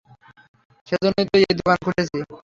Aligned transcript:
সেজন্যই 0.87 1.25
তো 1.31 1.35
এই 1.41 1.55
দোকান 1.59 1.77
খুলেছি। 1.83 2.17